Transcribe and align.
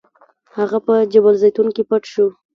هغه 0.57 0.77
په 0.85 0.93
جبل 1.11 1.33
الزیتون 1.35 1.67
کې 1.75 1.83
پټ 1.89 2.03
شو. 2.13 2.27